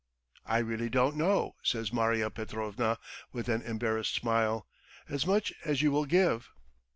[0.47, 2.97] "I really don't know..." says Marya Petrovna
[3.31, 4.65] with an embarrassed smile.
[5.07, 6.49] "As much as you will give."